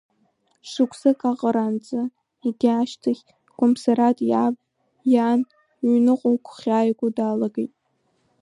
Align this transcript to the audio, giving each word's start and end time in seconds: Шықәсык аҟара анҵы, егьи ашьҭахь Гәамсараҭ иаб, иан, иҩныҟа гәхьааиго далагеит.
Шықәсык 0.69 1.19
аҟара 1.31 1.63
анҵы, 1.67 2.01
егьи 2.47 2.69
ашьҭахь 2.79 3.23
Гәамсараҭ 3.57 4.17
иаб, 4.31 4.55
иан, 5.13 5.39
иҩныҟа 5.85 6.29
гәхьааиго 6.45 7.07
далагеит. 7.15 7.73